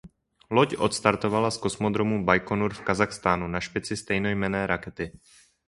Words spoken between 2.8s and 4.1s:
Kazachstánu na špici